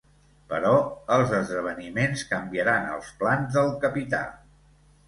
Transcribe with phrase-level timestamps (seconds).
[0.53, 0.71] Però
[1.17, 4.27] els esdeveniments canviaran els plans del capità.